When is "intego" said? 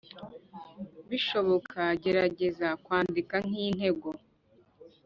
3.67-4.09